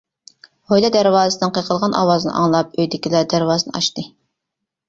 [0.71, 4.09] ھويلا دەرۋازىسىنىڭ قېقىلغان ئاۋازىنى ئاڭلاپ ئۆيدىكىلەر دەرۋازىنى ئاچتى.